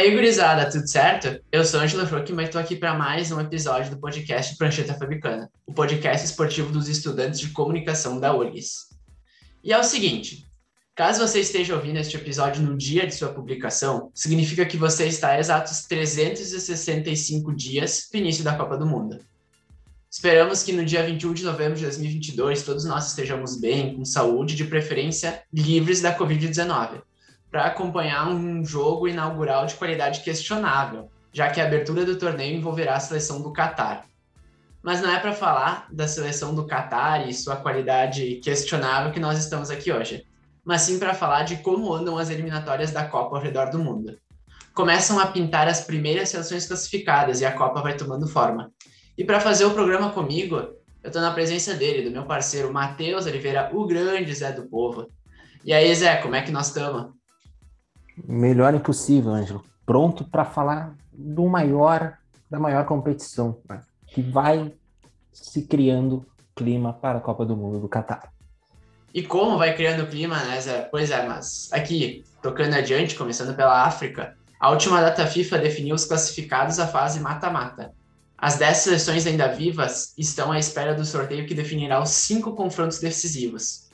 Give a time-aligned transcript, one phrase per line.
[0.00, 1.42] aí, gurizada, tudo certo?
[1.52, 5.50] Eu sou Angela Frock, mas estou aqui para mais um episódio do podcast Prancheta Fabricana,
[5.66, 8.86] o podcast esportivo dos estudantes de comunicação da URGS.
[9.62, 10.46] E é o seguinte,
[10.94, 15.32] caso você esteja ouvindo este episódio no dia de sua publicação, significa que você está
[15.32, 19.18] a exatos 365 dias do início da Copa do Mundo.
[20.10, 24.54] Esperamos que no dia 21 de novembro de 2022 todos nós estejamos bem, com saúde,
[24.56, 27.02] de preferência livres da Covid-19
[27.50, 32.94] para acompanhar um jogo inaugural de qualidade questionável, já que a abertura do torneio envolverá
[32.94, 34.04] a seleção do Catar.
[34.82, 39.38] Mas não é para falar da seleção do Catar e sua qualidade questionável que nós
[39.38, 40.24] estamos aqui hoje,
[40.64, 44.16] mas sim para falar de como andam as eliminatórias da Copa ao redor do mundo.
[44.72, 48.70] Começam a pintar as primeiras seleções classificadas e a Copa vai tomando forma.
[49.18, 50.56] E para fazer o programa comigo,
[51.02, 55.08] eu estou na presença dele, do meu parceiro Matheus Oliveira, o grande Zé do Povo.
[55.64, 57.19] E aí, Zé, como é que nós estamos?
[58.26, 59.64] Melhor impossível, Ângelo.
[59.84, 62.18] Pronto para falar do maior,
[62.50, 63.80] da maior competição, né?
[64.06, 64.72] que vai
[65.32, 68.32] se criando clima para a Copa do Mundo do Catar.
[69.12, 70.82] E como vai criando clima, né, Zé?
[70.90, 76.04] Pois é, mas aqui, tocando adiante, começando pela África, a última data FIFA definiu os
[76.04, 77.92] classificados à fase mata-mata.
[78.38, 83.00] As 10 seleções ainda vivas estão à espera do sorteio que definirá os cinco confrontos
[83.00, 83.88] decisivos.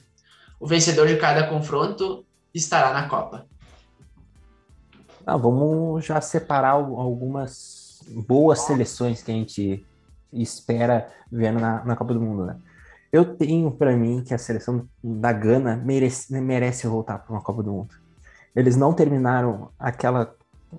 [0.61, 2.25] O vencedor de cada confronto
[2.55, 3.47] estará na Copa.
[5.27, 9.85] Ah, vamos já separar algumas boas seleções que a gente
[10.33, 12.57] espera vendo na, na Copa do Mundo, né?
[13.13, 17.61] Eu tenho para mim que a seleção da Gana merece, merece voltar para uma Copa
[17.61, 17.93] do Mundo.
[18.55, 20.33] Eles não terminaram aquela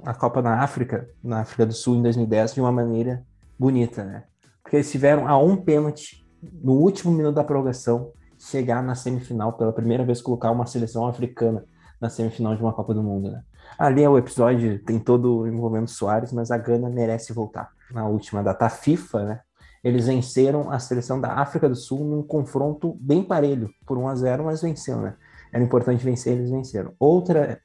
[0.06, 3.26] a Copa na África, na África do Sul em 2010 de uma maneira
[3.60, 4.24] bonita, né?
[4.64, 9.74] Porque eles tiveram a um pênalti no último minuto da prorrogação chegar na semifinal pela
[9.74, 11.66] primeira vez colocar uma seleção africana
[12.00, 13.44] na semifinal de uma Copa do Mundo, né?
[13.78, 17.72] Ali é o episódio, tem todo envolvendo Soares, mas a Gana merece voltar.
[17.92, 19.40] Na última data FIFA, né?
[19.84, 24.16] Eles venceram a seleção da África do Sul num confronto bem parelho, por 1 a
[24.16, 25.16] 0 mas venceram, né?
[25.52, 26.94] Era importante vencer, eles venceram.
[27.00, 27.62] Outra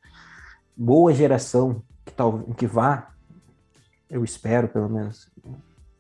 [0.77, 3.09] boa geração que, tal, que vá,
[4.09, 5.31] eu espero pelo menos,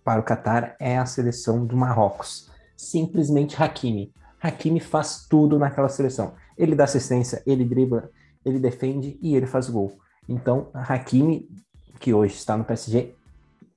[0.04, 2.50] para o Catar é a seleção do Marrocos.
[2.76, 4.12] Simplesmente Hakimi.
[4.40, 6.34] Hakimi faz tudo naquela seleção.
[6.58, 8.10] Ele dá assistência, ele dribla,
[8.44, 9.98] ele defende e ele faz gol.
[10.28, 11.48] Então, Hakimi,
[11.98, 13.14] que hoje está no PSG,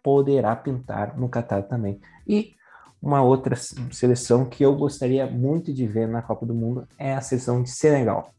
[0.01, 1.99] poderá pintar no Qatar também.
[2.27, 2.55] E
[3.01, 7.21] uma outra seleção que eu gostaria muito de ver na Copa do Mundo é a
[7.21, 8.31] seleção de Senegal.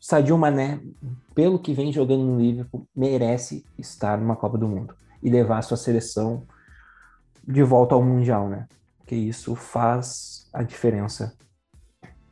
[0.00, 0.80] O Sadio Mané,
[1.34, 5.62] pelo que vem jogando no Liverpool, merece estar numa Copa do Mundo e levar a
[5.62, 6.46] sua seleção
[7.46, 8.66] de volta ao Mundial, né?
[8.98, 11.36] Porque isso faz a diferença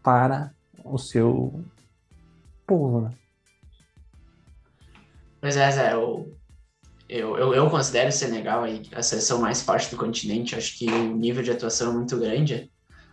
[0.03, 0.53] para
[0.85, 1.65] o seu
[2.67, 3.11] povo, né?
[5.45, 6.35] Pois é, Zé, eu,
[7.07, 10.87] eu, eu, eu considero o Senegal aí a seleção mais forte do continente, acho que
[10.87, 12.71] o nível de atuação é muito grande,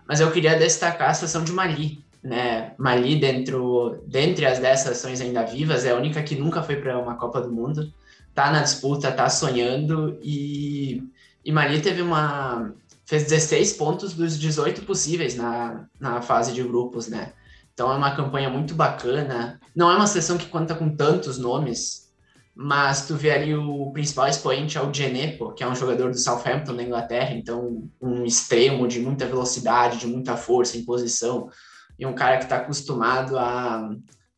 [0.08, 2.74] mas eu queria destacar a seleção de Mali, né?
[2.78, 6.98] Mali, dentro, dentre as 10 seleções ainda vivas, é a única que nunca foi para
[6.98, 7.94] uma Copa do Mundo,
[8.34, 11.04] tá na disputa, tá sonhando, e,
[11.44, 12.74] e Mali teve uma...
[13.06, 17.34] fez 16 pontos dos 18 possíveis na, na fase de grupos, né?
[17.74, 19.60] Então é uma campanha muito bacana.
[19.76, 22.10] Não é uma seleção que conta com tantos nomes,
[22.56, 26.18] mas tu vê ali o principal expoente é o Genepo, que é um jogador do
[26.18, 31.50] Southampton da Inglaterra, então um extremo de muita velocidade, de muita força em posição,
[31.98, 33.90] e um cara que está acostumado a,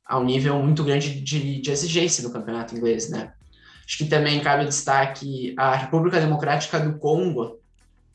[0.06, 3.34] a um nível muito grande de, de exigência no campeonato inglês, né?
[3.86, 7.60] Acho que também cabe destaque a República Democrática do Congo,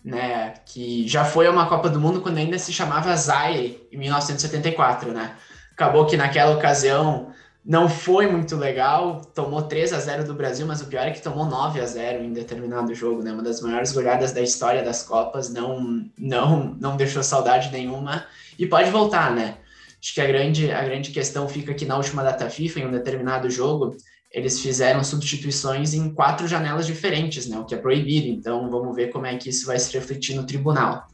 [0.05, 5.13] né, que já foi uma Copa do Mundo quando ainda se chamava Zaire, em 1974,
[5.13, 5.37] né?
[5.73, 7.33] Acabou que naquela ocasião
[7.69, 11.21] não foi muito legal, tomou 3 a 0 do Brasil, mas o pior é que
[11.21, 13.31] tomou 9 a 0 em determinado jogo, né?
[13.31, 18.25] Uma das maiores goleadas da história das Copas, não não não deixou saudade nenhuma
[18.59, 19.59] e pode voltar, né?
[20.01, 22.91] Acho que a grande a grande questão fica que na última data FIFA, em um
[22.91, 23.95] determinado jogo,
[24.33, 27.59] eles fizeram substituições em quatro janelas diferentes, né?
[27.59, 28.29] O que é proibido.
[28.29, 31.07] Então, vamos ver como é que isso vai se refletir no tribunal.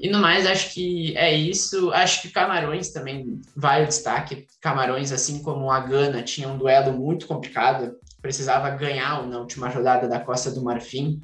[0.00, 1.92] E no mais, acho que é isso.
[1.92, 4.46] Acho que Camarões também vai o destaque.
[4.58, 10.08] Camarões, assim como a Gana, tinha um duelo muito complicado, precisava ganhar na última rodada
[10.08, 11.20] da Costa do Marfim.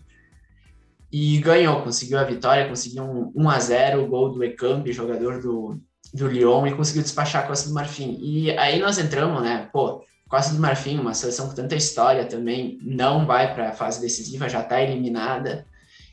[1.11, 5.81] E ganhou, conseguiu a vitória, conseguiu um 1 a 0 gol do Ekambi, jogador do,
[6.13, 8.19] do Lyon, e conseguiu despachar a Costa do Marfim.
[8.21, 9.71] E aí nós entramos, né?
[9.73, 14.03] Pô, Costa do Marfim, uma seleção com tanta história também, não vai para a fase
[14.03, 15.65] decisiva, já está eliminada.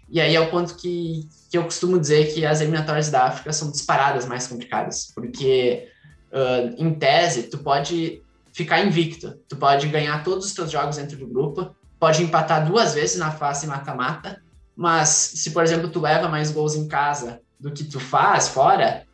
[0.10, 3.52] E aí é o ponto que, que eu costumo dizer que as eliminatórias da África
[3.52, 5.88] são disparadas mais complicadas, porque
[6.32, 8.22] uh, em tese tu pode
[8.54, 9.38] ficar invicto.
[9.50, 13.32] Tu pode ganhar todos os teus jogos dentro do grupo, pode empatar duas vezes na
[13.32, 14.42] fase mata-mata,
[14.76, 19.06] mas se, por exemplo, tu leva mais gols em casa do que tu faz fora,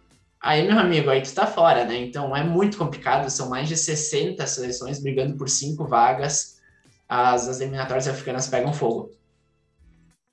[0.42, 1.98] aí, meu amigo, aí tu tá fora, né?
[1.98, 6.60] Então é muito complicado, são mais de 60 seleções brigando por cinco vagas,
[7.08, 9.12] as, as eliminatórias africanas pegam fogo.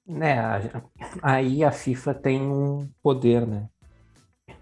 [0.09, 0.39] É,
[1.21, 3.69] aí a FIFA tem um poder, né?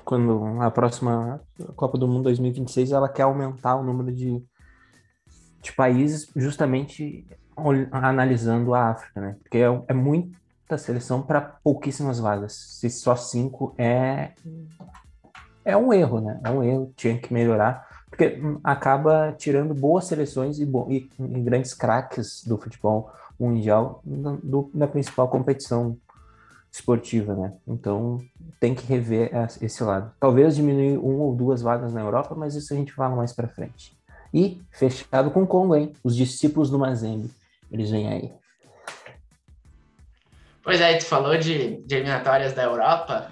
[0.05, 1.41] Quando a próxima
[1.77, 4.43] Copa do Mundo 2026 ela quer aumentar o número de,
[5.61, 7.27] de países justamente
[7.93, 9.37] analisando a África, né?
[9.43, 12.55] Porque é, é muita seleção para pouquíssimas vagas.
[12.81, 14.33] Se só cinco é
[15.65, 16.41] é um erro, né?
[16.45, 21.73] É um erro, tinha que melhorar, porque acaba tirando boas seleções e, e, e grandes
[21.73, 25.97] craques do futebol mundial do, da principal competição
[26.71, 27.53] esportiva, né?
[27.67, 28.21] Então
[28.59, 30.13] tem que rever esse lado.
[30.19, 33.47] Talvez diminuir uma ou duas vagas na Europa, mas isso a gente fala mais para
[33.49, 33.97] frente.
[34.33, 35.93] E fechado com o Congo, hein?
[36.03, 37.31] Os discípulos do Mazembe,
[37.71, 38.33] eles vêm aí.
[40.65, 43.31] Pois é, tu falou de, de eliminatórias da Europa.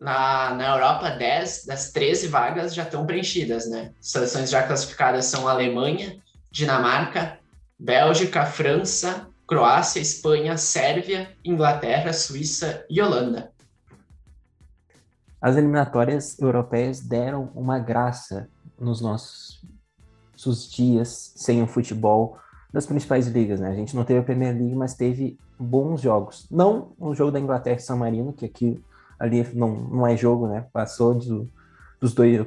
[0.00, 3.92] Na, na Europa, 10 das 13 vagas já estão preenchidas, né?
[4.00, 6.16] Seleções já classificadas são Alemanha,
[6.50, 7.38] Dinamarca,
[7.78, 13.52] Bélgica, França, Croácia, Espanha, Sérvia, Inglaterra, Suíça e Holanda.
[15.38, 18.48] As eliminatórias europeias deram uma graça
[18.80, 19.60] nos nossos
[20.74, 22.38] dias sem o futebol
[22.72, 23.68] das principais ligas, né?
[23.68, 26.46] A gente não teve a Premier League, mas teve bons jogos.
[26.50, 28.82] Não o jogo da Inglaterra e São Marino, que aqui
[29.18, 30.64] ali não, não é jogo, né?
[30.72, 31.46] Passou do,
[32.02, 32.44] dos dois,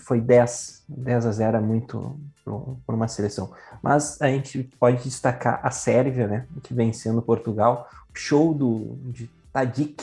[0.00, 3.52] foi 10, 10 a 0 é muito por uma seleção.
[3.82, 10.02] Mas a gente pode destacar a Sérvia, né, que vencendo Portugal, show do de Tadic,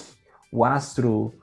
[0.52, 1.34] o astro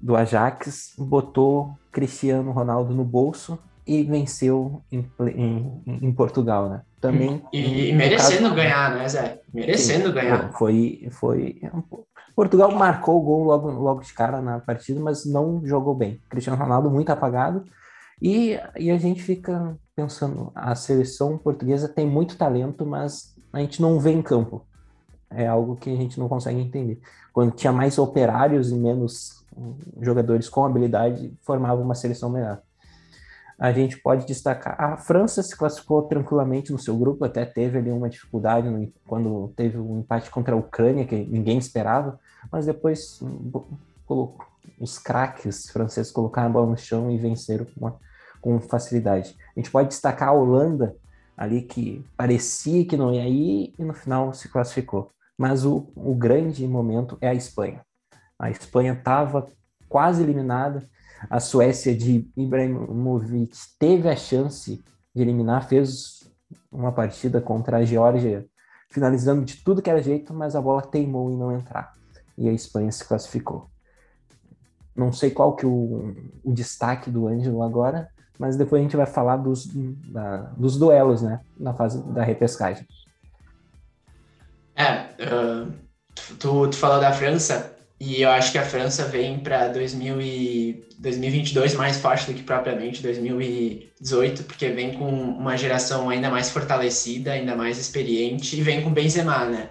[0.00, 5.06] do Ajax, botou Cristiano Ronaldo no bolso e venceu em,
[5.36, 6.82] em, em Portugal, né?
[7.04, 7.42] Também.
[7.52, 9.42] E, e merecendo caso, ganhar, né, Zé?
[9.52, 10.52] Merecendo sim, ganhar.
[10.52, 11.60] Foi, foi.
[12.34, 16.18] Portugal marcou o gol logo, logo de cara na partida, mas não jogou bem.
[16.30, 17.62] Cristiano Ronaldo muito apagado.
[18.22, 23.82] E, e a gente fica pensando, a seleção portuguesa tem muito talento, mas a gente
[23.82, 24.64] não vê em campo.
[25.30, 26.98] É algo que a gente não consegue entender.
[27.34, 29.44] Quando tinha mais operários e menos
[30.00, 32.62] jogadores com habilidade, formava uma seleção melhor
[33.58, 34.76] a gente pode destacar.
[34.78, 39.52] A França se classificou tranquilamente no seu grupo, até teve ali uma dificuldade no, quando
[39.56, 42.18] teve um empate contra a Ucrânia, que ninguém esperava,
[42.50, 43.20] mas depois
[44.06, 44.44] colocou,
[44.78, 47.96] os craques franceses colocaram a bola no chão e venceram com, uma,
[48.40, 49.36] com facilidade.
[49.56, 50.96] A gente pode destacar a Holanda,
[51.36, 55.10] ali que parecia que não ia ir e no final se classificou.
[55.36, 57.80] Mas o, o grande momento é a Espanha.
[58.38, 59.48] A Espanha estava
[59.88, 60.88] quase eliminada,
[61.28, 64.82] a Suécia de Ibrahimovic teve a chance
[65.14, 66.30] de eliminar, fez
[66.70, 68.46] uma partida contra a Geórgia,
[68.90, 71.94] finalizando de tudo que era jeito, mas a bola teimou em não entrar.
[72.36, 73.68] E a Espanha se classificou.
[74.94, 78.96] Não sei qual que é o, o destaque do Ângelo agora, mas depois a gente
[78.96, 81.40] vai falar dos, da, dos duelos, né?
[81.58, 82.86] Na fase da repescagem.
[84.76, 85.72] É, uh,
[86.38, 91.98] tu, tu falou da França, e eu acho que a França vem para 2022 mais
[91.98, 97.78] forte do que propriamente 2018, porque vem com uma geração ainda mais fortalecida, ainda mais
[97.78, 99.70] experiente, e vem com Benzema, né?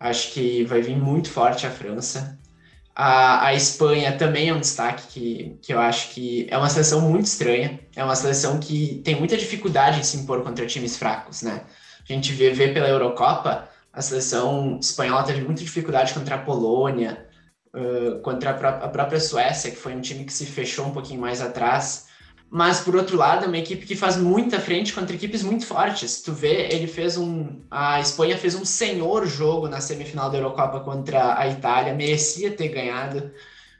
[0.00, 2.38] Acho que vai vir muito forte a França.
[2.94, 7.00] A, a Espanha também é um destaque que, que eu acho que é uma seleção
[7.00, 7.78] muito estranha.
[7.94, 11.62] É uma seleção que tem muita dificuldade em se impor contra times fracos, né?
[12.08, 17.27] A gente vê, vê pela Eurocopa, a seleção espanhola teve muita dificuldade contra a Polônia,
[18.22, 21.40] contra a, a, própria Suécia, que foi um time que se fechou um pouquinho mais
[21.40, 22.06] atrás.
[22.50, 26.22] Mas, por outro lado, é uma equipe que faz muita frente contra equipes muito fortes.
[26.22, 27.60] Tu vê, ele fez um.
[27.70, 32.68] A Espanha fez um senhor jogo na semifinal da Eurocopa contra a Itália, merecia ter
[32.68, 33.30] ganhado.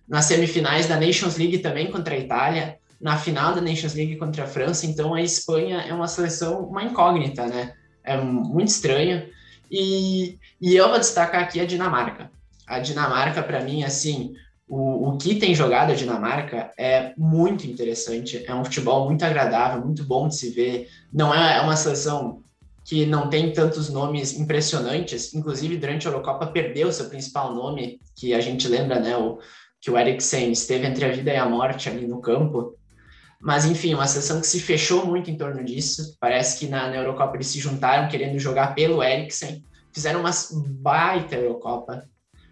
[0.07, 4.45] Nas semifinais da Nations League também contra a Itália, na final da Nations League contra
[4.45, 4.85] a França.
[4.85, 7.75] Então, a Espanha é uma seleção, uma incógnita, né?
[8.05, 9.29] É muito estranho.
[9.71, 12.31] E, e eu vou destacar aqui a Dinamarca
[12.69, 14.35] a Dinamarca, para mim, assim,
[14.69, 18.45] o, o que tem jogado a Dinamarca é muito interessante.
[18.47, 20.89] É um futebol muito agradável, muito bom de se ver.
[21.11, 22.43] Não é, é uma seleção
[22.85, 25.33] que não tem tantos nomes impressionantes.
[25.35, 29.17] Inclusive, durante a Eurocopa, perdeu seu principal nome, que a gente lembra, né?
[29.17, 29.39] O,
[29.81, 32.77] que o Eriksen esteve entre a vida e a morte ali no campo.
[33.41, 36.17] Mas, enfim, uma seleção que se fechou muito em torno disso.
[36.21, 39.65] Parece que na, na Eurocopa eles se juntaram querendo jogar pelo Eriksen.
[39.93, 40.31] Fizeram uma
[40.81, 42.05] baita Eurocopa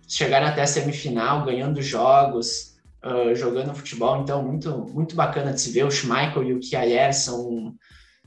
[0.07, 5.71] chegaram até a semifinal, ganhando jogos, uh, jogando futebol, então muito, muito bacana de se
[5.71, 5.85] ver.
[5.85, 7.75] O Schmeichel e o Kjaer são,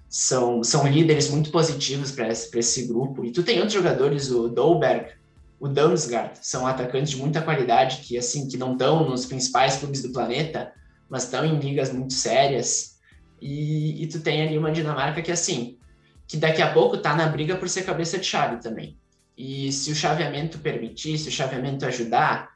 [0.09, 3.24] são, são líderes muito positivos para esse, esse grupo.
[3.24, 5.12] E tu tem outros jogadores, o Dolberg,
[5.59, 10.01] o Damsgaard, são atacantes de muita qualidade que assim que não estão nos principais clubes
[10.01, 10.71] do planeta,
[11.09, 12.98] mas estão em ligas muito sérias.
[13.41, 15.77] E, e tu tem ali uma Dinamarca que assim,
[16.27, 18.98] que daqui a pouco tá na briga por ser cabeça de chave também.
[19.39, 22.50] E se o chaveamento permitir, se o chaveamento ajudar,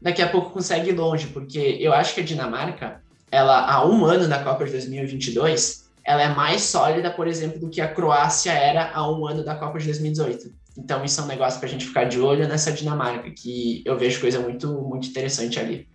[0.00, 4.06] daqui a pouco consegue ir longe, porque eu acho que a Dinamarca, ela há um
[4.06, 8.52] ano da Copa de 2022, ela é mais sólida, por exemplo, do que a Croácia
[8.52, 10.50] era há um ano da Copa de 2018.
[10.78, 13.98] Então, isso é um negócio para a gente ficar de olho nessa Dinamarca, que eu
[13.98, 15.86] vejo coisa muito, muito interessante ali.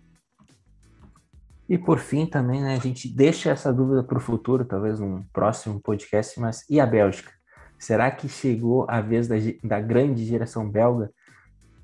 [1.68, 5.24] E por fim também, né, a gente deixa essa dúvida para o futuro, talvez num
[5.32, 7.35] próximo podcast, mas e a Bélgica?
[7.78, 11.10] Será que chegou a vez da, da grande geração belga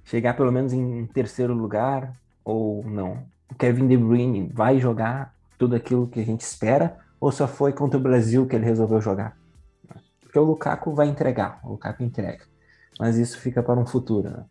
[0.04, 3.24] chegar pelo menos em terceiro lugar ou não?
[3.50, 7.72] O Kevin De Bruyne vai jogar tudo aquilo que a gente espera ou só foi
[7.72, 9.36] contra o Brasil que ele resolveu jogar?
[10.20, 12.44] Porque o Lukaku vai entregar, o Lukaku entrega.
[12.98, 14.44] Mas isso fica para um futuro, né?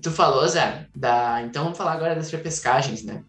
[0.00, 1.42] Tu falou, Zé, da...
[1.42, 3.24] então vamos falar agora das repescagens, né?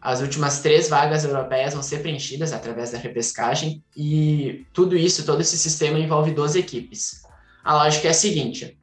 [0.00, 5.40] As últimas três vagas europeias vão ser preenchidas através da repescagem e tudo isso, todo
[5.42, 7.22] esse sistema envolve 12 equipes.
[7.62, 8.78] A lógica é a seguinte: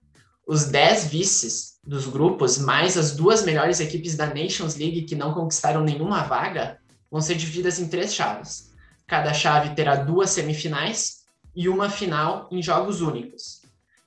[0.48, 5.34] os 10 vices dos grupos, mais as duas melhores equipes da Nations League que não
[5.34, 6.78] conquistaram nenhuma vaga,
[7.10, 8.72] vão ser divididas em três chaves.
[9.08, 11.24] Cada chave terá duas semifinais
[11.56, 13.62] e uma final em jogos únicos.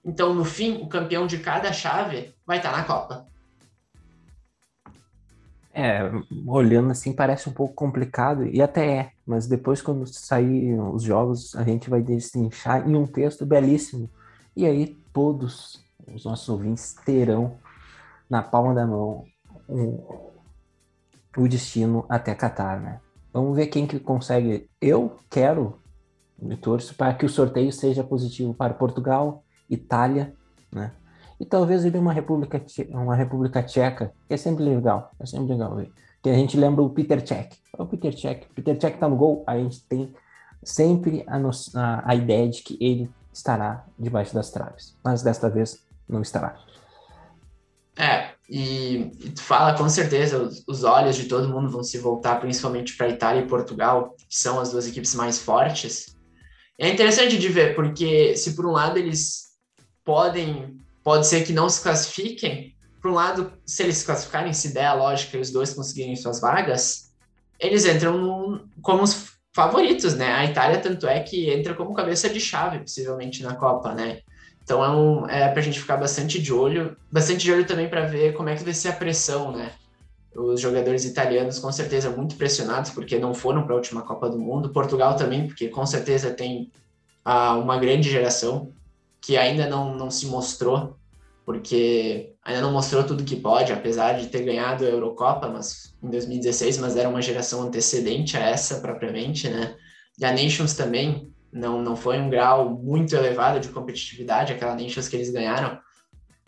[0.05, 3.27] Então, no fim, o campeão de cada chave vai estar na Copa.
[5.73, 6.01] É,
[6.47, 11.55] olhando assim parece um pouco complicado, e até é, mas depois quando sair os jogos,
[11.55, 14.11] a gente vai destrinchar em um texto belíssimo.
[14.57, 17.57] E aí todos os nossos ouvintes terão
[18.29, 19.25] na palma da mão
[19.69, 20.03] um,
[21.37, 23.01] o destino até Qatar, né?
[23.33, 24.69] Vamos ver quem que consegue.
[24.81, 25.79] Eu quero,
[26.37, 30.35] me torço para que o sorteio seja positivo para Portugal, Itália,
[30.73, 30.93] né?
[31.41, 35.75] E talvez ele uma república uma república tcheca, que é sempre legal, é sempre legal
[35.75, 35.91] ver.
[36.23, 37.57] Que a gente lembra o Peter Cech.
[37.79, 40.15] O Peter Cech, Peter Cech tá no gol, a gente tem
[40.63, 45.83] sempre a, a, a ideia de que ele estará debaixo das traves, mas desta vez
[46.07, 46.59] não estará.
[47.97, 51.99] É, e, e, tu fala com certeza, os, os, olhos de todo mundo vão se
[51.99, 56.17] voltar principalmente para Itália e Portugal, que são as duas equipes mais fortes.
[56.79, 59.51] É interessante de ver, porque se por um lado eles
[60.05, 64.75] podem, pode ser que não se classifiquem, por um lado, se eles se classificarem, se
[64.75, 67.11] der a lógica e os dois conseguirem suas vagas,
[67.59, 70.33] eles entram como os favoritos, né?
[70.33, 74.21] A Itália, tanto é que entra como cabeça de chave, possivelmente, na Copa, né?
[74.63, 77.89] Então é, um, é para a gente ficar bastante de olho, bastante de olho também
[77.89, 79.73] para ver como é que vai ser a pressão, né?
[80.37, 84.39] Os jogadores italianos com certeza muito pressionados porque não foram para a última Copa do
[84.39, 84.69] Mundo.
[84.69, 86.71] Portugal também, porque com certeza tem
[87.25, 88.73] ah, uma grande geração
[89.21, 90.97] que ainda não, não se mostrou,
[91.45, 96.09] porque ainda não mostrou tudo que pode, apesar de ter ganhado a Eurocopa mas, em
[96.09, 99.77] 2016, mas era uma geração antecedente a essa propriamente, né?
[100.19, 105.09] E a Nations também não, não foi um grau muito elevado de competitividade, aquela Nations
[105.09, 105.79] que eles ganharam,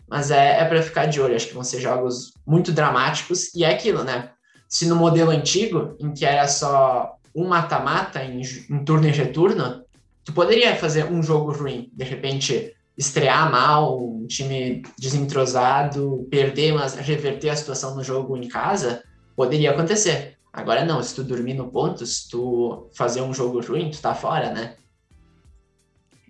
[0.07, 1.35] mas é, é para ficar de olho.
[1.35, 4.31] Acho que vão ser jogos muito dramáticos e é aquilo, né?
[4.67, 9.83] Se no modelo antigo, em que era só um mata-mata em, em turno e retorno,
[10.23, 16.95] tu poderia fazer um jogo ruim, de repente estrear mal, um time desentrosado, perder, mas
[16.95, 19.03] reverter a situação no jogo em casa,
[19.35, 20.37] poderia acontecer.
[20.51, 24.13] Agora não, se tu dormir no ponto, se tu fazer um jogo ruim, tu tá
[24.13, 24.75] fora, né?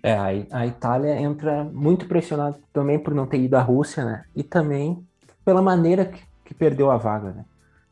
[0.02, 0.14] É,
[0.50, 4.24] a, Itália entra muito pressionada também por não ter ido à Rússia, né?
[4.34, 5.06] E também
[5.44, 7.44] pela maneira que, que perdeu a vaga, né?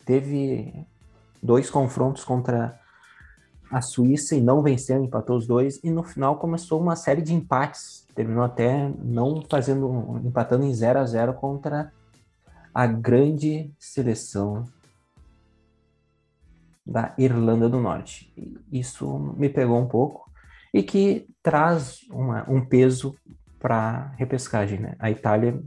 [0.04, 0.74] Teve
[1.42, 2.78] dois confrontos contra
[3.72, 7.32] a Suíça e não venceu, empatou os dois, e no final começou uma série de
[7.32, 8.06] empates.
[8.14, 11.90] Terminou até não fazendo, empatando em 0 a 0 contra
[12.74, 14.64] a grande seleção
[16.84, 18.30] da Irlanda do Norte.
[18.70, 20.30] Isso me pegou um pouco
[20.74, 23.16] e que traz uma, um peso
[23.58, 24.80] para repescagem.
[24.80, 24.96] Né?
[24.98, 25.58] A Itália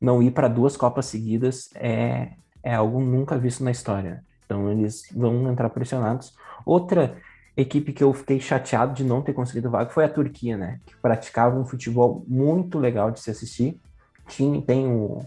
[0.00, 4.24] não ir para duas Copas seguidas é, é algo nunca visto na história.
[4.44, 6.36] Então eles vão entrar pressionados.
[6.64, 7.16] Outra
[7.60, 10.80] equipe que eu fiquei chateado de não ter conseguido vaga foi a Turquia, né?
[10.86, 13.80] Que praticava um futebol muito legal de se assistir.
[14.28, 15.20] Tinha, tem o,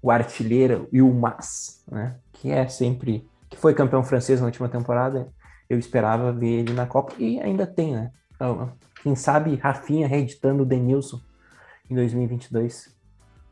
[0.00, 2.16] o artilheiro Yilmaz, né?
[2.32, 5.28] Que é sempre que foi campeão francês na última temporada.
[5.68, 8.10] Eu esperava ver ele na Copa e ainda tem, né?
[8.34, 11.20] Então, quem sabe Rafinha reeditando o Denilson
[11.90, 12.94] em 2022.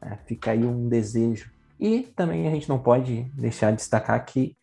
[0.00, 1.50] É, fica aí um desejo.
[1.78, 4.57] E também a gente não pode deixar de destacar que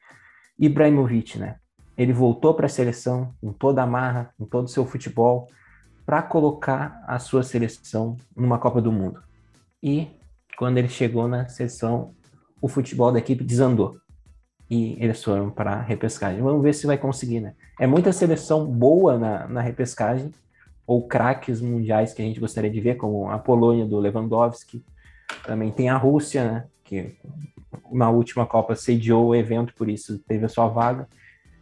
[0.58, 1.58] Ibrahimovic, né?
[2.01, 5.48] Ele voltou para a seleção com toda a marra, com todo o seu futebol,
[6.05, 9.22] para colocar a sua seleção numa Copa do Mundo.
[9.81, 10.08] E
[10.58, 12.13] quando ele chegou na seleção,
[12.62, 13.98] o futebol da equipe desandou.
[14.70, 16.41] E eles foram para a repescagem.
[16.41, 17.53] Vamos ver se vai conseguir, né?
[17.79, 20.31] É muita seleção boa na, na repescagem,
[20.88, 24.84] ou craques mundiais que a gente gostaria de ver, como a Polônia do Lewandowski.
[25.43, 26.65] Também tem a Rússia, né?
[26.84, 27.15] Que
[27.91, 31.08] na última Copa sediou o evento, por isso teve a sua vaga.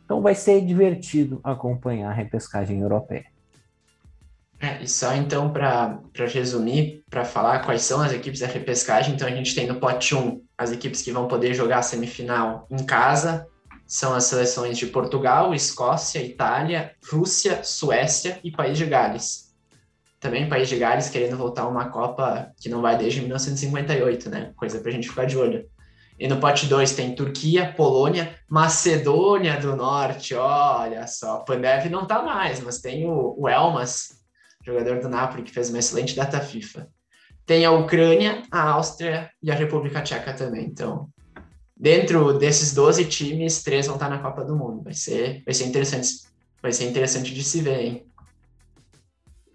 [0.10, 3.26] Então vai ser divertido acompanhar a repescagem europeia.
[4.60, 6.02] É, e só então para
[6.34, 10.16] resumir, para falar quais são as equipes da repescagem, então a gente tem no pote
[10.16, 13.48] 1 as equipes que vão poder jogar a semifinal em casa,
[13.86, 19.54] são as seleções de Portugal, Escócia, Itália, Rússia, Suécia e País de Gales.
[20.20, 24.54] Também País de Gales querendo voltar a uma Copa que não vai desde 1958, né?
[24.56, 25.70] Coisa para a gente ficar de olho.
[26.20, 30.36] E no pote 2 tem Turquia, Polônia, Macedônia do Norte.
[30.36, 34.20] Olha só, Pandev não tá mais, mas tem o, o Elmas,
[34.66, 36.90] jogador do Napoli, que fez uma excelente data FIFA.
[37.46, 40.66] Tem a Ucrânia, a Áustria e a República Tcheca também.
[40.66, 41.08] Então,
[41.76, 44.84] dentro desses 12 times, três vão estar na Copa do Mundo.
[44.84, 46.10] Vai ser, vai ser interessante,
[46.62, 48.06] vai ser interessante de se ver, hein?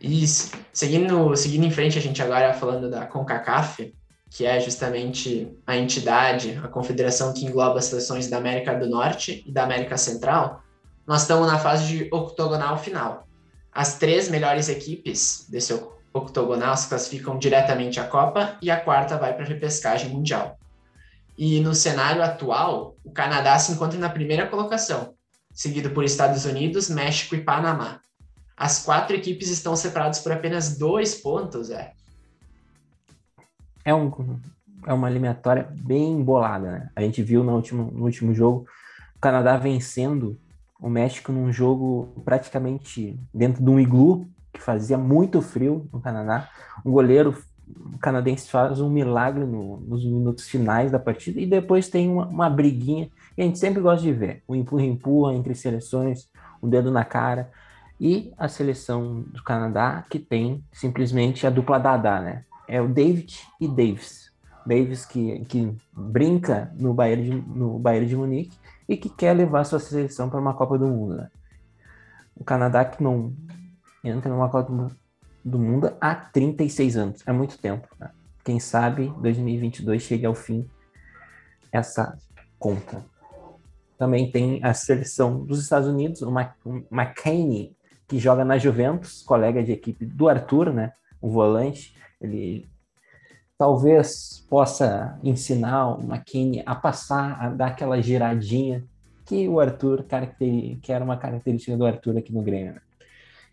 [0.00, 0.26] E
[0.73, 3.94] seguindo, seguindo em frente, a gente agora falando da CONCACAF,
[4.34, 9.44] que é justamente a entidade, a confederação que engloba as seleções da América do Norte
[9.46, 10.60] e da América Central,
[11.06, 13.28] nós estamos na fase de octogonal final.
[13.72, 15.80] As três melhores equipes desse
[16.12, 20.58] octogonal se classificam diretamente à Copa e a quarta vai para a repescagem mundial.
[21.38, 25.14] E no cenário atual, o Canadá se encontra na primeira colocação,
[25.52, 28.00] seguido por Estados Unidos, México e Panamá.
[28.56, 31.92] As quatro equipes estão separadas por apenas dois pontos, é
[33.84, 34.38] é, um,
[34.86, 36.90] é uma eliminatória bem embolada, né?
[36.96, 38.66] A gente viu no último, no último jogo
[39.14, 40.38] o Canadá vencendo
[40.80, 46.49] o México num jogo praticamente dentro de um iglu, que fazia muito frio no Canadá.
[46.84, 47.36] Um goleiro
[48.00, 52.50] canadense faz um milagre no, nos minutos finais da partida e depois tem uma, uma
[52.50, 54.42] briguinha que a gente sempre gosta de ver.
[54.47, 56.28] O empurra-empurra entre seleções,
[56.60, 57.50] o dedo na cara.
[58.00, 62.44] E a seleção do Canadá, que tem simplesmente a dupla Dada, né?
[62.68, 64.32] É o David e Davis.
[64.66, 69.64] Davis que, que brinca no Bayern, de, no Bayern de Munique e que quer levar
[69.64, 71.16] sua seleção para uma Copa do Mundo.
[71.16, 71.30] Né?
[72.34, 73.34] O Canadá que não
[74.02, 74.90] entra numa Copa
[75.44, 77.86] do Mundo há 36 anos, é muito tempo.
[77.98, 78.10] Né?
[78.42, 80.68] Quem sabe 2022 chegue ao fim
[81.70, 82.16] essa
[82.58, 83.04] conta.
[83.98, 86.30] Também tem a seleção dos Estados Unidos, o
[86.90, 90.92] McKinney, que joga na Juventus, colega de equipe do Arthur, né?
[91.25, 92.69] O volante, ele
[93.56, 98.84] talvez possa ensinar o McKinney a passar, a dar aquela giradinha
[99.25, 100.04] que o Arthur,
[100.82, 102.75] que era uma característica do Arthur aqui no Grêmio.
[102.75, 102.80] Né?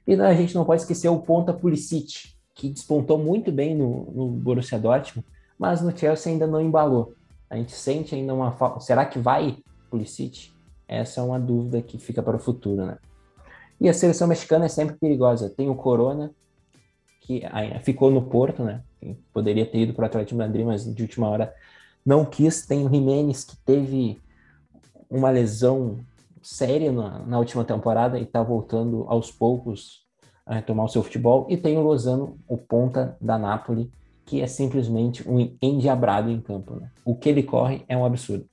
[0.06, 4.28] E a gente não pode esquecer o ponta Pulisic, que despontou muito bem no, no
[4.28, 5.26] Borussia Dortmund,
[5.58, 7.14] mas no Chelsea ainda não embalou.
[7.50, 8.82] A gente sente ainda uma falta.
[8.82, 10.52] Será que vai Pulisic?
[10.90, 12.98] Essa é uma dúvida que fica para o futuro, né?
[13.80, 15.50] E a seleção mexicana é sempre perigosa.
[15.50, 16.32] Tem o Corona,
[17.22, 17.44] que
[17.84, 18.82] ficou no Porto, né?
[19.32, 21.54] Poderia ter ido para o Atlético de Madrid, mas de última hora
[22.06, 22.66] não quis.
[22.66, 24.20] Tem o Jimenez, que teve
[25.10, 26.00] uma lesão
[26.42, 30.02] séria na, na última temporada e está voltando aos poucos
[30.46, 31.46] a retomar o seu futebol.
[31.50, 33.92] E tem o Lozano, o ponta da Napoli,
[34.26, 36.76] que é simplesmente um endiabrado em campo.
[36.76, 36.90] Né?
[37.06, 38.46] O que ele corre é um absurdo.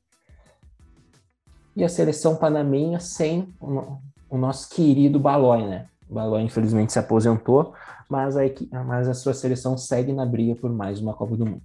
[1.74, 5.86] E a seleção panamenha sem o, o nosso querido Balói, né?
[6.08, 7.74] O Balói infelizmente se aposentou,
[8.08, 8.42] mas a,
[8.84, 11.62] mas a sua seleção segue na briga por mais uma Copa do Mundo.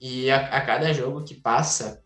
[0.00, 2.02] E a, a cada jogo que passa,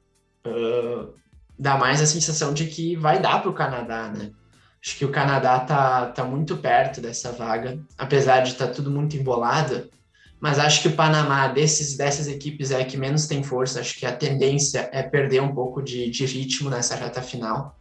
[0.47, 1.13] uh,
[1.59, 4.31] dá mais a sensação de que vai dar para o Canadá, né?
[4.83, 8.91] Acho que o Canadá tá, tá muito perto dessa vaga, apesar de estar tá tudo
[8.91, 9.91] muito embolado.
[10.41, 13.81] Mas acho que o Panamá, desses, dessas equipes, é que menos tem força.
[13.81, 17.79] Acho que a tendência é perder um pouco de, de ritmo nessa reta final.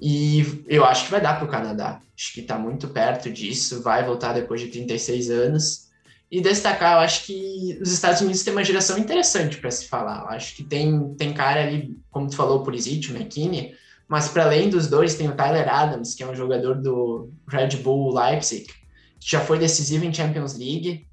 [0.00, 2.00] E eu acho que vai dar para o Canadá.
[2.16, 3.82] Acho que está muito perto disso.
[3.82, 5.90] Vai voltar depois de 36 anos.
[6.30, 10.20] E destacar, eu acho que os Estados Unidos têm uma geração interessante para se falar.
[10.20, 13.74] Eu acho que tem, tem cara ali, como tu falou, Pulisic, McKinney,
[14.08, 17.76] mas para além dos dois, tem o Tyler Adams, que é um jogador do Red
[17.78, 18.66] Bull Leipzig,
[19.18, 21.04] que já foi decisivo em Champions League,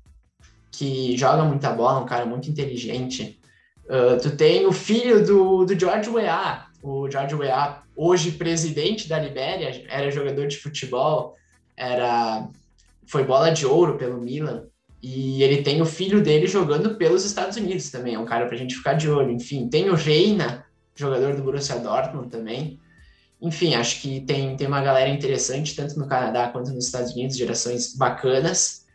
[0.72, 3.40] que joga muita bola, um cara muito inteligente.
[3.86, 9.20] Uh, tu tem o filho do, do George Weah, o George Weah, hoje presidente da
[9.20, 11.36] Libéria, era jogador de futebol,
[11.76, 12.48] era
[13.06, 14.66] foi bola de ouro pelo Milan,
[15.02, 18.56] e ele tem o filho dele jogando pelos Estados Unidos também, é um cara para
[18.56, 19.32] a gente ficar de olho.
[19.32, 22.80] Enfim, tem o Reina, jogador do Borussia Dortmund também.
[23.40, 27.38] enfim, acho que tem, tem uma galera interessante, tanto no Canadá quanto nos Estados Unidos,
[27.38, 28.86] gerações bacanas.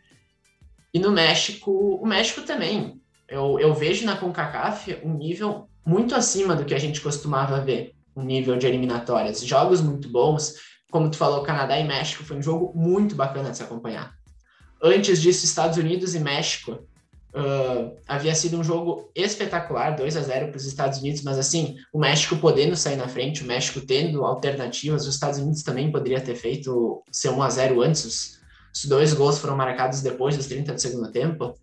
[0.93, 3.01] E no México, o México também.
[3.27, 7.93] Eu, eu vejo na CONCACAF um nível muito acima do que a gente costumava ver,
[8.15, 9.41] um nível de eliminatórias.
[9.43, 10.55] Jogos muito bons,
[10.91, 14.13] como tu falou, Canadá e México foi um jogo muito bacana de se acompanhar.
[14.81, 16.73] Antes disso, Estados Unidos e México
[17.33, 21.75] uh, havia sido um jogo espetacular, 2 a 0 para os Estados Unidos, mas assim,
[21.91, 26.21] o México podendo sair na frente, o México tendo alternativas, os Estados Unidos também poderia
[26.21, 28.39] ter feito ser 1 a 0 antes, os,
[28.73, 31.55] os dois gols foram marcados depois dos 30 do segundo tempo.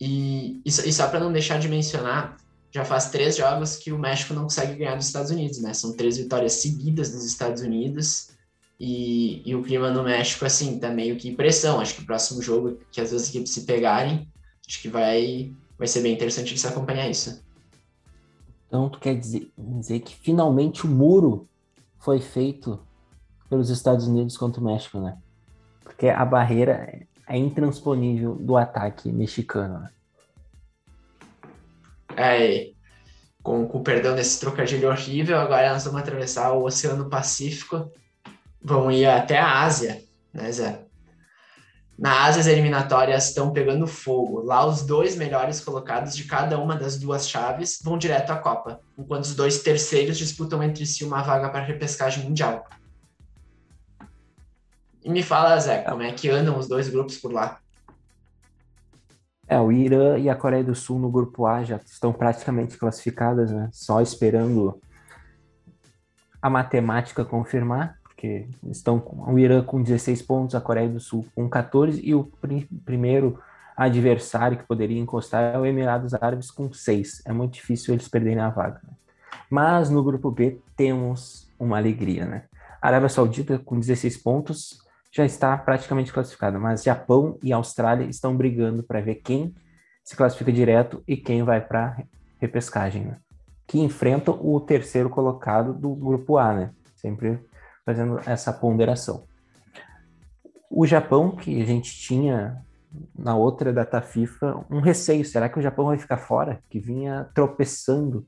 [0.00, 2.36] E, e, e só para não deixar de mencionar,
[2.70, 5.72] já faz três jogos que o México não consegue ganhar dos Estados Unidos, né?
[5.72, 8.30] São três vitórias seguidas dos Estados Unidos.
[8.78, 11.80] E, e, o clima no México, assim, tá meio que pressão.
[11.80, 14.28] Acho que o próximo jogo que as duas equipes se pegarem,
[14.68, 17.42] acho que vai, vai ser bem interessante de se acompanhar isso.
[18.68, 21.48] Então, tu quer dizer, dizer que finalmente o muro
[21.98, 22.78] foi feito
[23.48, 25.16] pelos Estados Unidos contra o México, né?
[25.82, 29.90] Porque a barreira é intransponível do ataque mexicano, né?
[32.16, 32.70] É,
[33.42, 37.90] com, com o perdão desse trocadilho horrível, agora nós vamos atravessar o Oceano Pacífico
[38.66, 40.02] vão ir até a Ásia,
[40.34, 40.82] né, Zé?
[41.96, 44.42] Na Ásia, as eliminatórias estão pegando fogo.
[44.42, 48.80] Lá, os dois melhores colocados de cada uma das duas chaves vão direto à Copa,
[48.98, 52.66] enquanto os dois terceiros disputam entre si uma vaga para a repescagem mundial.
[55.02, 57.60] E me fala, Zé, como é que andam os dois grupos por lá?
[59.48, 63.52] É, o Irã e a Coreia do Sul no grupo A já estão praticamente classificadas,
[63.52, 63.68] né?
[63.72, 64.80] Só esperando
[66.42, 71.26] a matemática confirmar porque estão com o Irã com 16 pontos, a Coreia do Sul
[71.34, 73.38] com 14 e o pr primeiro
[73.76, 77.22] adversário que poderia encostar é o Emirados Árabes com 6.
[77.26, 78.80] É muito difícil eles perderem a vaga.
[78.82, 78.94] Né?
[79.50, 82.44] Mas no grupo B temos uma alegria, né?
[82.80, 84.78] A Arábia Saudita com 16 pontos
[85.16, 89.54] já está praticamente classificada, mas Japão e Austrália estão brigando para ver quem
[90.04, 92.04] se classifica direto e quem vai para
[92.38, 93.16] repescagem, né?
[93.66, 96.70] Que enfrentam o terceiro colocado do grupo A, né?
[96.94, 97.40] Sempre
[97.84, 99.24] fazendo essa ponderação.
[100.70, 102.62] O Japão, que a gente tinha
[103.18, 106.60] na outra data FIFA um receio, será que o Japão vai ficar fora?
[106.68, 108.26] Que vinha tropeçando,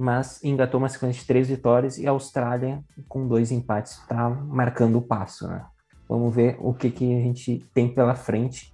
[0.00, 4.96] mas engatou uma sequência de três vitórias e a Austrália, com dois empates, está marcando
[4.96, 5.64] o passo, né?
[6.08, 8.72] Vamos ver o que, que a gente tem pela frente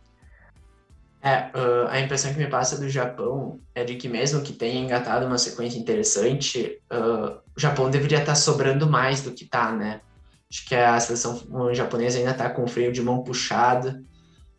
[1.27, 4.81] é, uh, a impressão que me passa do Japão é de que mesmo que tenha
[4.81, 9.73] engatado uma sequência interessante, uh, o Japão deveria estar tá sobrando mais do que está,
[9.73, 10.01] né?
[10.49, 14.07] Acho que a seleção japonesa ainda está com o freio de mão puxado,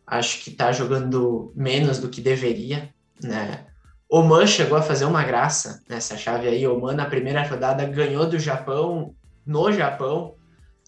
[0.06, 2.90] acho que está jogando menos do que deveria,
[3.22, 3.64] né?
[4.10, 6.66] Oman chegou a fazer uma graça nessa chave aí.
[6.66, 10.34] Oman, na primeira rodada, ganhou do Japão no Japão,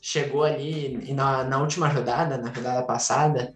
[0.01, 3.55] chegou ali e na, na última rodada, na rodada passada,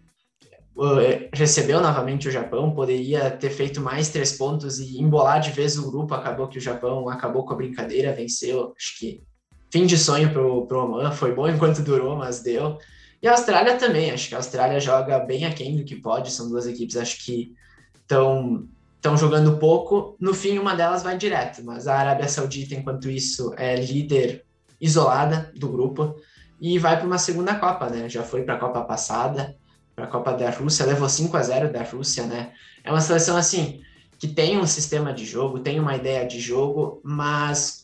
[1.03, 5.79] eh, recebeu novamente o Japão, poderia ter feito mais três pontos e embolar de vez
[5.79, 6.15] o grupo.
[6.15, 8.75] Acabou que o Japão acabou com a brincadeira, venceu.
[8.77, 9.23] Acho que
[9.71, 12.79] fim de sonho pro, pro Oman, foi bom enquanto durou, mas deu.
[13.23, 16.49] E a Austrália também, acho que a Austrália joga bem aquém do que pode, são
[16.49, 17.55] duas equipes, acho que
[18.03, 18.69] estão
[19.05, 20.17] estão jogando pouco.
[20.19, 24.47] No fim, uma delas vai direto, mas a Arábia Saudita, enquanto isso, é líder
[24.81, 26.17] isolada do grupo
[26.59, 28.09] e vai para uma segunda Copa, né?
[28.09, 29.55] Já foi para a Copa passada,
[29.95, 32.53] para a Copa da Rússia, levou 5 a 0 da Rússia, né?
[32.83, 33.83] É uma seleção assim
[34.19, 37.84] que tem um sistema de jogo, tem uma ideia de jogo, mas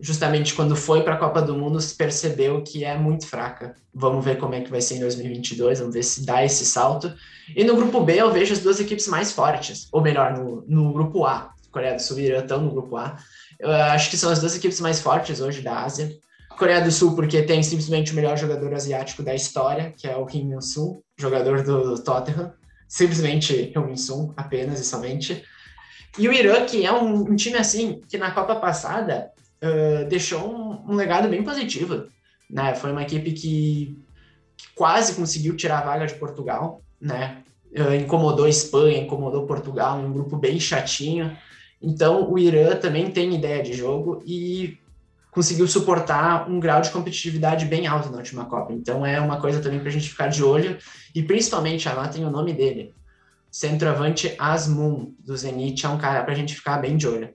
[0.00, 3.74] justamente quando foi para a Copa do Mundo se percebeu que é muito fraca.
[3.92, 7.12] Vamos ver como é que vai ser em 2022, vamos ver se dá esse salto.
[7.54, 10.92] E no grupo B eu vejo as duas equipes mais fortes, ou melhor, no, no
[10.92, 11.52] grupo A.
[11.70, 13.16] Coreia do Sul e Irã estão no grupo A.
[13.58, 16.10] Eu acho que são as duas equipes mais fortes hoje da Ásia.
[16.56, 20.26] Coreia do Sul, porque tem simplesmente o melhor jogador asiático da história, que é o
[20.26, 22.52] Kim Min-soo, jogador do Tottenham.
[22.88, 25.44] Simplesmente Kim Min-soo, apenas e somente.
[26.18, 29.30] E o Irã, que é um, um time assim, que na Copa passada
[29.62, 32.06] uh, deixou um, um, legado bem positivo.
[32.50, 32.74] Né?
[32.74, 33.96] Foi uma equipe que,
[34.56, 37.42] que quase conseguiu tirar a vaga de Portugal, né?
[37.72, 41.36] Uh, incomodou a Espanha, incomodou Portugal, um grupo bem chatinho.
[41.80, 44.78] Então, o Irã também tem ideia de jogo e
[45.30, 48.72] conseguiu suportar um grau de competitividade bem alto na última Copa.
[48.72, 50.76] Então é uma coisa também para a gente ficar de olho
[51.14, 52.92] e principalmente anotem o nome dele.
[53.50, 57.30] Centroavante Asmun do Zenit é um cara para a gente ficar bem de olho.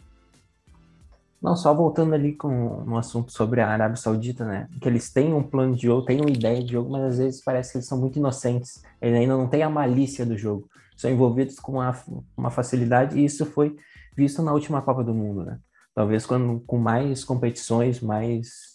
[1.43, 2.49] Não, só voltando ali com
[2.87, 4.69] um assunto sobre a Arábia Saudita, né?
[4.79, 7.43] Que eles têm um plano de jogo, têm uma ideia de jogo, mas às vezes
[7.43, 8.81] parece que eles são muito inocentes.
[9.01, 10.69] Eles ainda não têm a malícia do jogo.
[10.95, 11.93] São envolvidos com uma,
[12.37, 13.75] uma facilidade e isso foi
[14.15, 15.59] visto na última Copa do Mundo, né?
[15.93, 18.73] talvez quando, com mais competições, mais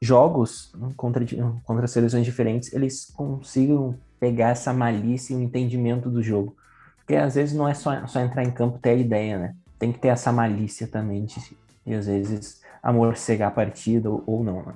[0.00, 1.24] jogos contra,
[1.64, 6.56] contra seleções diferentes, eles consigam pegar essa malícia e o entendimento do jogo.
[6.96, 9.56] Porque às vezes não é só, só entrar em campo ter a ideia, né?
[9.78, 11.38] Tem que ter essa malícia também de,
[11.86, 14.74] e às vezes amorcegar a partida ou, não, né?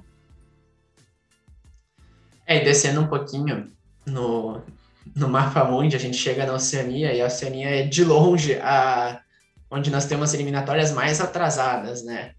[2.47, 3.71] É, descendo um pouquinho
[4.07, 4.62] no,
[5.14, 9.21] no mapa mundi, a gente chega na Oceania, e a Oceania é de longe a
[9.71, 12.33] onde nós temos eliminatórias mais atrasadas, né?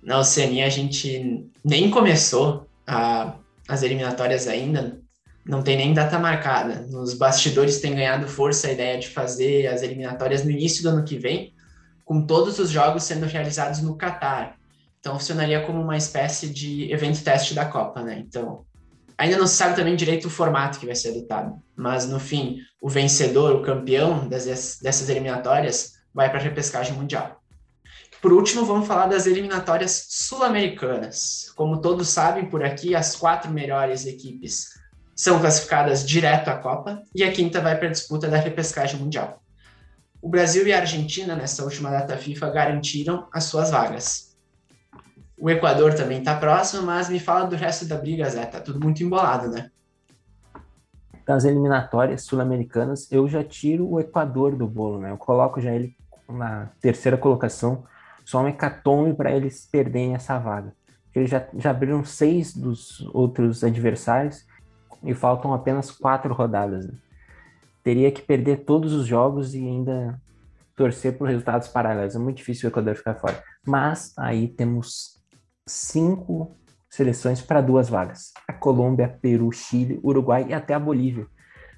[0.00, 3.34] Na Oceania a gente nem começou a,
[3.68, 5.00] as eliminatórias ainda,
[5.44, 6.86] não tem nem data marcada.
[6.88, 11.04] Nos bastidores tem ganhado força a ideia de fazer as eliminatórias no início do ano
[11.04, 11.52] que vem,
[12.08, 14.56] com todos os jogos sendo realizados no Catar.
[14.98, 18.24] Então funcionaria como uma espécie de evento teste da Copa, né?
[18.26, 18.64] Então,
[19.18, 22.60] ainda não se sabe também direito o formato que vai ser adotado, mas no fim,
[22.80, 24.46] o vencedor, o campeão das,
[24.80, 27.42] dessas eliminatórias vai para a repescagem mundial.
[28.22, 31.52] Por último, vamos falar das eliminatórias sul-americanas.
[31.54, 34.70] Como todos sabem, por aqui, as quatro melhores equipes
[35.14, 39.42] são classificadas direto à Copa e a quinta vai para a disputa da repescagem mundial.
[40.20, 44.36] O Brasil e a Argentina, nessa última data FIFA, garantiram as suas vagas.
[45.40, 48.44] O Equador também está próximo, mas me fala do resto da briga, Zé.
[48.44, 49.70] Tá tudo muito embolado, né?
[51.24, 55.12] Das eliminatórias sul-americanas, eu já tiro o Equador do bolo, né?
[55.12, 55.94] Eu coloco já ele
[56.28, 57.84] na terceira colocação,
[58.24, 60.72] só um hecatombe para eles perderem essa vaga.
[61.14, 64.44] Eles já, já abriram seis dos outros adversários
[65.02, 66.86] e faltam apenas quatro rodadas.
[66.86, 66.94] Né?
[67.82, 70.20] Teria que perder todos os jogos e ainda
[70.76, 72.14] torcer por resultados paralelos.
[72.14, 73.42] É muito difícil o Equador ficar fora.
[73.66, 75.22] Mas aí temos
[75.66, 76.56] cinco
[76.88, 81.26] seleções para duas vagas: a Colômbia, Peru, Chile, Uruguai e até a Bolívia,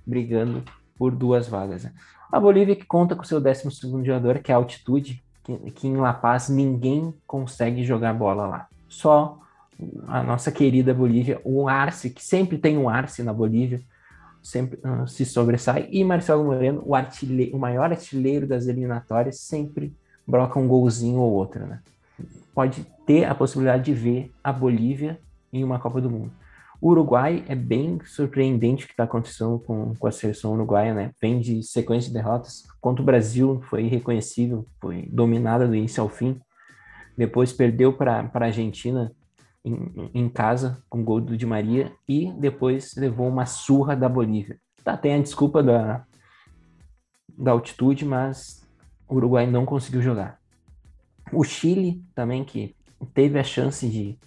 [0.07, 0.63] brigando
[0.97, 1.85] por duas vagas.
[1.85, 1.93] Né?
[2.31, 3.71] A Bolívia que conta com seu 12
[4.05, 8.69] jogador, que é a altitude, que, que em La Paz ninguém consegue jogar bola lá.
[8.89, 9.39] Só
[10.07, 13.81] a nossa querida Bolívia, o Arce, que sempre tem um Arce na Bolívia,
[14.43, 16.95] sempre uh, se sobressai, e Marcelo Moreno, o,
[17.57, 19.95] o maior artilheiro das eliminatórias, sempre
[20.27, 21.81] broca um golzinho ou outro, né?
[22.55, 25.19] Pode ter a possibilidade de ver a Bolívia
[25.53, 26.33] em uma Copa do Mundo.
[26.81, 31.11] O Uruguai é bem surpreendente o que está acontecendo com, com a seleção uruguaia, né?
[31.21, 36.09] Vem de sequência de derrotas contra o Brasil, foi irreconhecível, foi dominada do início ao
[36.09, 36.41] fim.
[37.19, 39.13] Depois perdeu para a Argentina
[39.65, 44.09] em, em, casa com o gol do Di Maria e depois levou uma surra da
[44.09, 44.59] Bolívia.
[44.83, 46.05] Tá, tem a desculpa da,
[47.37, 48.67] da altitude, mas
[49.09, 50.39] o Uruguai não conseguiu jogar.
[51.33, 52.75] O Chile também, que
[53.15, 54.19] teve a chance de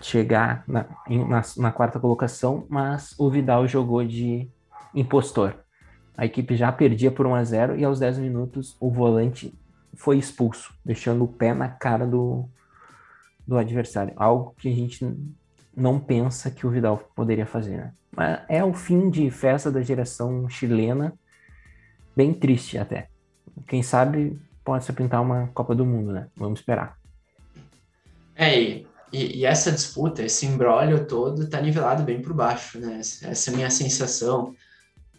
[0.00, 4.50] chegar na, na, na, quarta colocação, mas o Vidal jogou de
[4.94, 5.56] impostor.
[6.16, 9.56] A equipe já perdia por 1 a 0 e aos 10 minutos o volante
[9.94, 12.48] foi expulso, deixando o pé na cara do,
[13.46, 14.12] do adversário.
[14.16, 15.06] Algo que a gente
[15.76, 17.76] não pensa que o Vidal poderia fazer.
[17.76, 17.92] Né?
[18.16, 21.12] Mas é o fim de festa da geração chilena,
[22.16, 23.08] bem triste até.
[23.66, 26.28] Quem sabe pode se pintar uma Copa do Mundo, né?
[26.36, 26.96] Vamos esperar.
[28.34, 32.98] É, e e, essa disputa, esse embrólio todo, tá nivelado bem por baixo, né?
[32.98, 34.52] Essa é a minha sensação.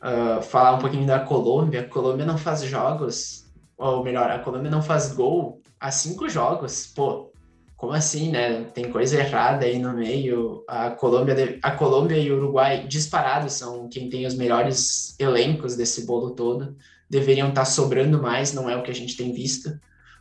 [0.01, 1.79] Uh, falar um pouquinho da Colômbia.
[1.79, 3.45] A Colômbia não faz jogos,
[3.77, 6.87] ou melhor, a Colômbia não faz gol há cinco jogos.
[6.87, 7.31] Pô,
[7.77, 8.63] como assim, né?
[8.73, 10.63] Tem coisa errada aí no meio.
[10.67, 16.05] A Colômbia, a Colômbia e o Uruguai disparados são quem tem os melhores elencos desse
[16.05, 16.75] bolo todo.
[17.09, 19.77] Deveriam estar tá sobrando mais, não é o que a gente tem visto.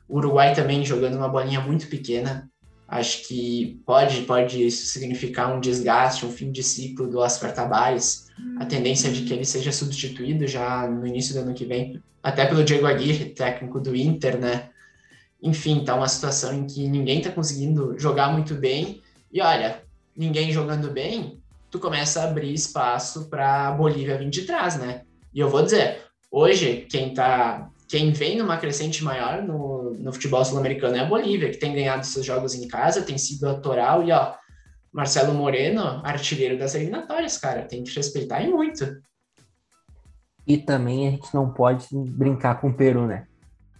[0.08, 2.50] O Uruguai também jogando uma bolinha muito pequena.
[2.86, 8.30] Acho que pode, pode isso significar um desgaste, um fim de ciclo do Oscar Tabares.
[8.58, 12.02] A tendência é de que ele seja substituído já no início do ano que vem,
[12.22, 14.70] até pelo Diego Aguirre, técnico do Inter, né?
[15.44, 19.02] Enfim, tá uma situação em que ninguém tá conseguindo jogar muito bem.
[19.30, 19.82] E olha,
[20.16, 21.38] ninguém jogando bem,
[21.70, 25.02] tu começa a abrir espaço para Bolívia vir de trás, né?
[25.34, 30.42] E eu vou dizer, hoje quem tá quem vem numa crescente maior no, no futebol
[30.44, 34.10] sul-americano é a Bolívia, que tem ganhado seus jogos em casa, tem sido autoral e,
[34.10, 34.34] ó,
[34.90, 38.96] Marcelo Moreno, artilheiro das eliminatórias, cara, tem que respeitar e muito.
[40.46, 43.26] E também a gente não pode brincar com o Peru, né?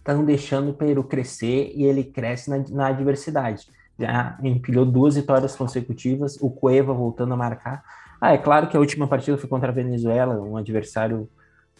[0.05, 3.67] Estão deixando o Peru crescer e ele cresce na, na adversidade.
[3.97, 7.83] Já empilhou duas vitórias consecutivas, o Cueva voltando a marcar.
[8.21, 11.27] Ah, é claro que a última partida foi contra a Venezuela, um adversário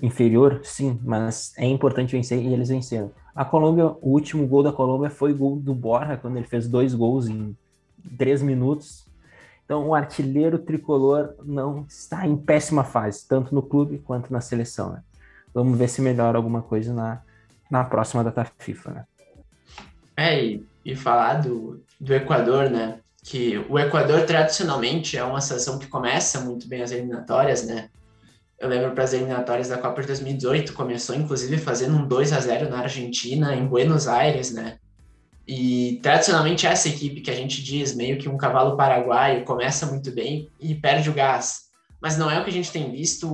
[0.02, 3.12] inferior, sim, mas é importante vencer e eles venceram.
[3.36, 6.96] A Colômbia, o último gol da Colômbia foi gol do Borja, quando ele fez dois
[6.96, 7.56] gols em
[8.18, 9.06] três minutos.
[9.66, 14.94] Então, o artilheiro tricolor não está em péssima fase, tanto no clube quanto na seleção.
[14.94, 15.04] Né?
[15.54, 17.22] Vamos ver se melhora alguma coisa na,
[17.70, 18.92] na próxima data FIFA.
[18.92, 19.06] Né?
[20.18, 23.00] É, e, e falar do, do Equador, né?
[23.26, 27.90] que o Equador tradicionalmente é uma seleção que começa muito bem as eliminatórias, né?
[28.60, 32.40] Eu lembro para as eliminatórias da Copa de 2018, começou inclusive fazendo um 2 a
[32.40, 34.78] 0 na Argentina, em Buenos Aires, né?
[35.48, 40.12] E tradicionalmente essa equipe que a gente diz meio que um cavalo paraguaio começa muito
[40.12, 41.66] bem e perde o gás.
[42.00, 43.28] Mas não é o que a gente tem visto.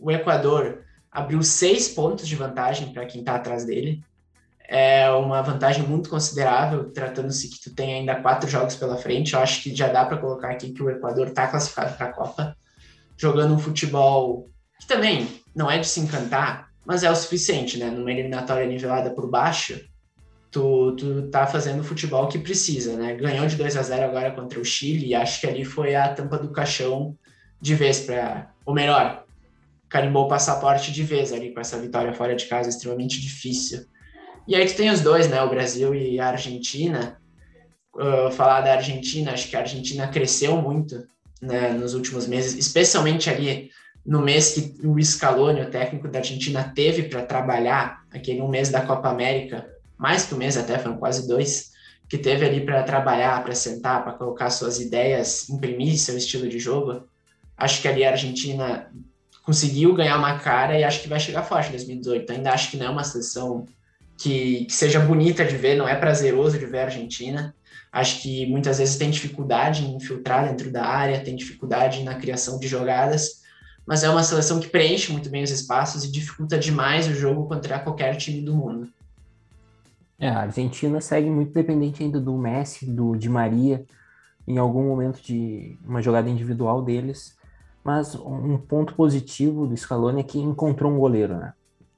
[0.00, 0.82] O Equador
[1.16, 4.04] abriu seis pontos de vantagem para quem está atrás dele
[4.68, 9.34] é uma vantagem muito considerável, tratando-se que tu tem ainda quatro jogos pela frente.
[9.34, 12.12] Eu acho que já dá para colocar aqui que o Equador está classificado para a
[12.12, 12.56] Copa,
[13.16, 14.50] jogando um futebol
[14.80, 17.90] que também não é de se encantar, mas é o suficiente, né?
[17.90, 19.80] Numa eliminatória nivelada por baixo,
[20.50, 23.14] tu, tu tá fazendo o futebol que precisa, né?
[23.14, 26.12] Ganhou de 2 a 0 agora contra o Chile e acho que ali foi a
[26.12, 27.16] tampa do caixão
[27.60, 29.25] de vez para, ou melhor,
[29.88, 33.86] carimbou o passaporte de vez ali com essa vitória fora de casa extremamente difícil
[34.46, 35.42] e aí tu tem os dois, né?
[35.42, 37.20] O Brasil e a Argentina.
[37.94, 41.06] Uh, falar da Argentina, acho que a Argentina cresceu muito
[41.40, 43.70] né, nos últimos meses, especialmente ali
[44.04, 48.68] no mês que o Scaloni, o técnico da Argentina, teve para trabalhar, aquele um mês
[48.68, 51.70] da Copa América, mais que um mês até, foram quase dois,
[52.06, 56.58] que teve ali para trabalhar, para sentar, para colocar suas ideias, imprimir seu estilo de
[56.58, 57.08] jogo.
[57.56, 58.92] Acho que ali a Argentina
[59.46, 62.32] conseguiu ganhar uma cara e acho que vai chegar forte em 2018.
[62.32, 63.64] Ainda acho que não é uma seleção
[64.18, 67.54] que, que seja bonita de ver, não é prazeroso de ver a Argentina.
[67.92, 72.58] Acho que muitas vezes tem dificuldade em infiltrar dentro da área, tem dificuldade na criação
[72.58, 73.42] de jogadas,
[73.86, 77.46] mas é uma seleção que preenche muito bem os espaços e dificulta demais o jogo
[77.46, 78.88] contra qualquer time do mundo.
[80.18, 83.84] É, a Argentina segue muito dependente ainda do Messi, do Di Maria,
[84.48, 87.35] em algum momento de uma jogada individual deles.
[87.86, 91.52] Mas um ponto positivo do Scaloni é que encontrou um goleiro, né?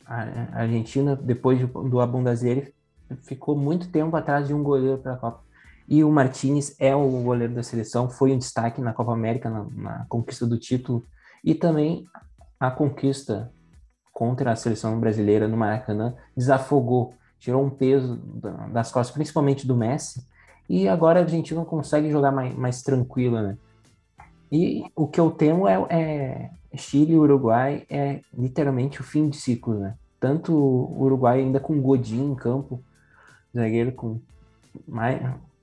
[0.05, 2.75] a Argentina, depois do Abundazieri,
[3.23, 5.41] ficou muito tempo atrás de um goleiro para a Copa.
[5.89, 9.65] E o Martinez é o goleiro da seleção, foi um destaque na Copa América, na,
[9.65, 11.07] na conquista do título,
[11.43, 12.05] e também
[12.61, 13.51] a conquista
[14.13, 18.17] contra a seleção brasileira no Maracanã desafogou, tirou um peso
[18.75, 20.23] das costas, principalmente do Messi,
[20.69, 23.59] e agora a Argentina consegue jogar mais, mais tranquila, né?
[24.51, 29.37] E o que eu temo é, é Chile e Uruguai é literalmente o fim de
[29.37, 29.95] ciclo, né?
[30.21, 32.83] Tanto o Uruguai ainda com Godin em campo,
[33.55, 34.21] zagueiro com
[34.87, 35.21] mais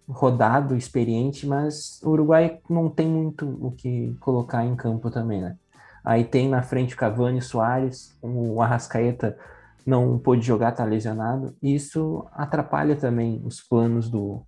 [0.08, 5.58] rodado, experiente, mas o Uruguai não tem muito o que colocar em campo também, né?
[6.04, 9.38] Aí tem na frente Cavani, Soares, o Arrascaeta
[9.86, 11.56] não pôde jogar, tá lesionado.
[11.62, 14.42] Isso atrapalha também os planos do,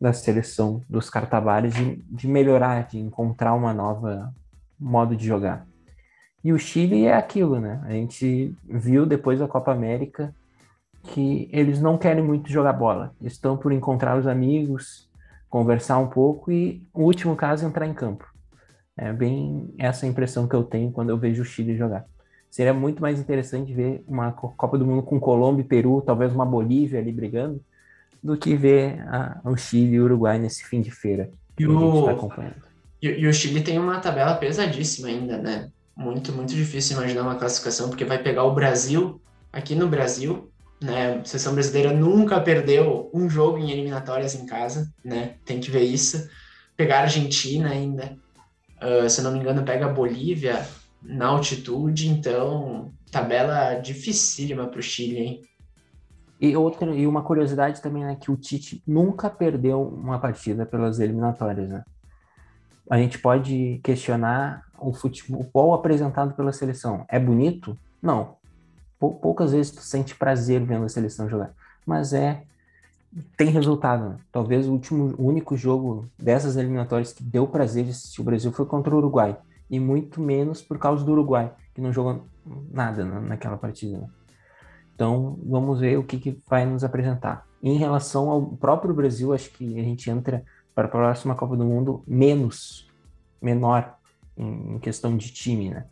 [0.00, 4.32] da seleção dos cartabares de, de melhorar, de encontrar uma nova
[4.78, 5.66] modo de jogar.
[6.42, 7.80] E o Chile é aquilo, né?
[7.84, 10.32] A gente viu depois da Copa América
[11.02, 13.12] que eles não querem muito jogar bola.
[13.20, 15.08] Estão por encontrar os amigos,
[15.48, 18.24] conversar um pouco e, o último caso, entrar em campo.
[18.96, 22.04] É bem essa impressão que eu tenho quando eu vejo o Chile jogar.
[22.50, 26.46] Seria muito mais interessante ver uma Copa do Mundo com Colômbia e Peru, talvez uma
[26.46, 27.60] Bolívia ali brigando,
[28.22, 32.12] do que ver a, o Chile e o Uruguai nesse fim de feira e está
[32.12, 32.68] acompanhando.
[33.00, 35.70] E, e, o Chile tem uma tabela pesadíssima ainda, né?
[35.96, 39.20] Muito, muito difícil imaginar uma classificação, porque vai pegar o Brasil,
[39.52, 40.50] aqui no Brasil,
[40.80, 41.20] né?
[41.20, 45.34] A seleção brasileira nunca perdeu um jogo em eliminatórias em casa, né?
[45.44, 46.28] Tem que ver isso.
[46.76, 48.16] Pegar a Argentina ainda,
[48.82, 50.66] uh, se eu não me engano, pega a Bolívia
[51.02, 55.42] na altitude, então tabela dificílima para o Chile, hein?
[56.40, 61.00] E outra e uma curiosidade também é que o Tite nunca perdeu uma partida pelas
[61.00, 61.84] eliminatórias, né?
[62.88, 67.04] A gente pode questionar o futebol apresentado pela seleção.
[67.08, 67.76] É bonito?
[68.00, 68.36] Não.
[68.98, 71.52] Poucas vezes tu sente prazer vendo a seleção jogar,
[71.84, 72.42] mas é
[73.36, 74.10] tem resultado.
[74.10, 74.16] Né?
[74.30, 78.52] Talvez o último, o único jogo dessas eliminatórias que deu prazer de assistir o Brasil
[78.52, 79.36] foi contra o Uruguai
[79.70, 82.24] e muito menos por causa do Uruguai que não jogou
[82.70, 83.98] nada naquela partida.
[83.98, 84.08] Né?
[84.98, 87.46] Então, vamos ver o que, que vai nos apresentar.
[87.62, 90.44] Em relação ao próprio Brasil, acho que a gente entra
[90.74, 92.90] para a próxima Copa do Mundo menos,
[93.40, 93.96] menor
[94.36, 95.86] em, questão de time, né?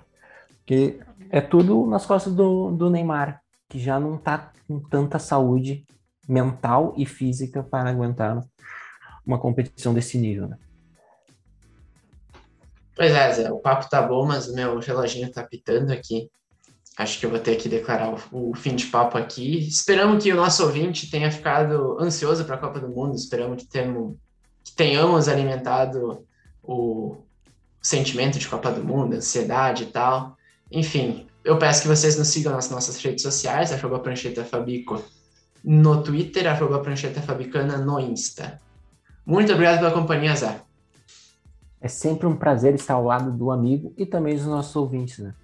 [0.56, 0.98] Porque
[1.30, 5.86] é tudo nas costas do, do Neymar, que já não está com tanta saúde
[6.28, 8.44] mental e física para aguentar
[9.24, 10.58] uma competição desse nível, né?
[12.96, 16.28] Pois é, Zé, o papo tá bom, mas meu reloginho tá pitando aqui
[16.96, 19.58] acho que eu vou ter que declarar o, o, fim de papo aqui.
[19.68, 23.68] Esperamos que o nosso ouvinte tenha ficado ansioso para a Copa do Mundo, esperamos que,
[23.68, 24.18] temo,
[24.64, 26.24] que tenhamos alimentado
[26.62, 27.18] o
[27.82, 30.36] sentimento de Copa do Mundo, ansiedade e tal.
[30.72, 35.02] Enfim, eu peço que vocês nos sigam nas nossas redes sociais, arroba prancheta fabico
[35.62, 38.60] no Twitter, arroba prancheta fabicana no Insta.
[39.24, 40.60] Muito obrigado pela companhia, Zé.
[41.80, 45.34] É sempre um prazer estar ao lado do amigo e também dos nossos ouvintes, né?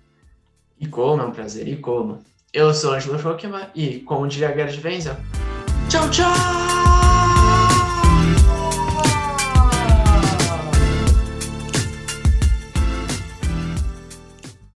[0.82, 2.18] E como é um prazer, e como.
[2.52, 5.16] Eu sou Angelo Schokema e, como diria Gerd Wenzel,
[5.88, 7.01] tchau, tchau!